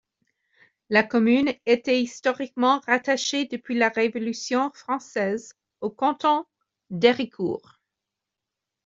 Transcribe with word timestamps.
La 0.89 1.03
commune 1.03 1.53
était 1.67 2.01
historiquement 2.01 2.79
rattachée 2.87 3.45
depuis 3.45 3.77
la 3.77 3.89
Révolution 3.89 4.71
française 4.71 5.53
au 5.79 5.91
canton 5.91 6.43
d'Héricourt. 6.89 7.79